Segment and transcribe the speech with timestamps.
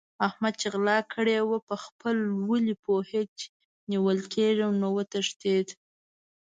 [0.27, 2.15] احمد چې غلا کړې وه؛ په خپل
[2.49, 3.47] ولي پوهېد چې
[3.91, 5.67] نيول کېږم نو وتښتېد.